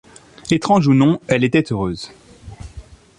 [0.49, 2.11] Étrange ou non, elle était heureuse